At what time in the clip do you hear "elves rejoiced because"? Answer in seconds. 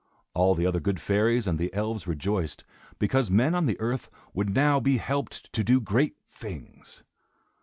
1.75-3.29